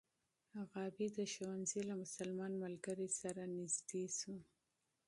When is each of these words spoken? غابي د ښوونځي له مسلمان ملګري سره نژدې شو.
غابي 0.69 1.07
د 1.17 1.19
ښوونځي 1.33 1.81
له 1.89 1.95
مسلمان 2.03 2.51
ملګري 2.63 3.07
سره 3.21 3.41
نژدې 3.57 4.03
شو. 4.17 4.35